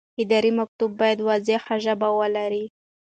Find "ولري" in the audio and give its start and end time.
2.19-2.65